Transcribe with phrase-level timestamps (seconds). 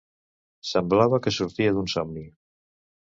[0.69, 2.25] Semblava que sortia d'un somni.